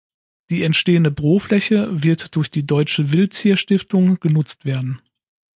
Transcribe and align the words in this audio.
Die 0.49 0.63
entstehende 0.63 1.11
Bürofläche 1.11 2.01
wird 2.01 2.35
durch 2.35 2.49
die 2.49 2.65
Deutsche 2.65 3.11
Wildtier 3.11 3.55
Stiftung 3.55 4.19
genutzt 4.19 4.65
werden. 4.65 4.99